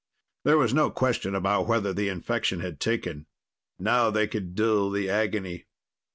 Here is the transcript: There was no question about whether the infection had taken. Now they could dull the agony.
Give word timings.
There 0.45 0.57
was 0.57 0.73
no 0.73 0.89
question 0.89 1.35
about 1.35 1.67
whether 1.67 1.93
the 1.93 2.09
infection 2.09 2.59
had 2.61 2.79
taken. 2.79 3.27
Now 3.77 4.09
they 4.09 4.25
could 4.25 4.55
dull 4.55 4.89
the 4.89 5.11
agony. 5.11 5.67